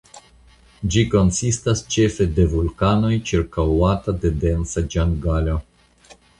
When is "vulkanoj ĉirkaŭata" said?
2.55-4.19